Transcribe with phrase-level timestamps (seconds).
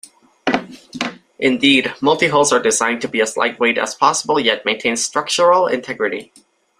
[1.37, 6.33] Indeed, multihulls are designed to be as light-weight as possible, yet maintain structural integrity.